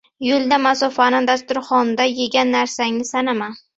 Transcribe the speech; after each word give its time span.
•Yo‘lda 0.27 0.57
masofani, 0.61 1.19
dasturxonda 1.31 2.07
yegan 2.21 2.53
narsangni 2.59 3.07
sanama. 3.11 3.53